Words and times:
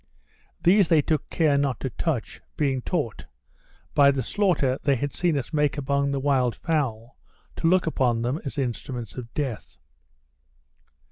These 0.63 0.87
they 0.87 1.03
took 1.03 1.29
care 1.29 1.59
not 1.59 1.79
to 1.81 1.91
touch, 1.91 2.41
being 2.57 2.81
taught, 2.81 3.27
by 3.93 4.09
the 4.09 4.23
slaughter 4.23 4.79
they 4.81 4.95
had 4.95 5.13
seen 5.13 5.37
us 5.37 5.53
make 5.53 5.77
among 5.77 6.09
the 6.09 6.19
wild 6.19 6.55
fowl, 6.55 7.19
to 7.57 7.67
look 7.67 7.85
upon 7.85 8.23
them 8.23 8.41
as 8.43 8.57
instruments 8.57 9.13
of 9.13 9.31
death. 9.35 9.77